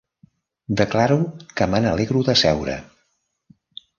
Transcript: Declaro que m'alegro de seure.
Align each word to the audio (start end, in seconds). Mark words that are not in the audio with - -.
Declaro 0.79 1.17
que 1.59 1.67
m'alegro 1.73 2.23
de 2.31 2.37
seure. 2.43 2.79